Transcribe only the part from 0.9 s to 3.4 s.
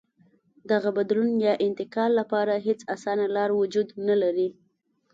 بدلون یا انتقال لپاره هېڅ اسانه